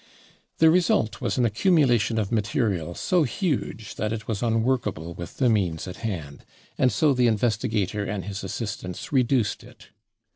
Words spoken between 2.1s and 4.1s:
of material so huge